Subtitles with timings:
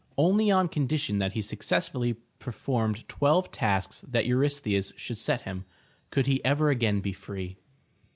[0.17, 5.63] Only on condition that he success fully performed twelve tasks that Eurystheus should set him,
[6.09, 7.59] could he ever again be free.